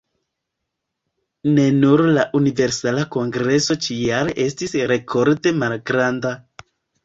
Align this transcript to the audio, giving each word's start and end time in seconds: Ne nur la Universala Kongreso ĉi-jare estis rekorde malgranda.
Ne 1.57 1.65
nur 1.83 2.03
la 2.15 2.23
Universala 2.41 3.05
Kongreso 3.17 3.79
ĉi-jare 3.87 4.37
estis 4.49 4.77
rekorde 4.97 5.57
malgranda. 5.63 6.37